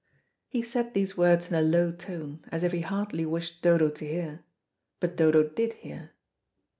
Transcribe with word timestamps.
He 0.47 0.63
said 0.63 0.95
these 0.95 1.15
words 1.15 1.49
in 1.51 1.53
a 1.53 1.61
low 1.61 1.91
tone, 1.91 2.43
as 2.51 2.63
if 2.63 2.71
he 2.71 2.79
hardly 2.81 3.23
wished 3.23 3.61
Dodo 3.61 3.89
to 3.91 4.07
hear. 4.07 4.43
But 4.99 5.15
Dodo 5.15 5.47
did 5.47 5.73
hear. 5.73 6.13